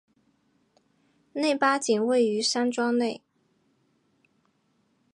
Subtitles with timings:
[1.33, 3.21] 内八景位于山庄内。